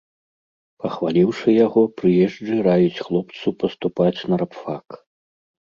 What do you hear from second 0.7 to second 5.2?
Пахваліўшы яго, прыезджы раіць хлопцу паступаць на рабфак.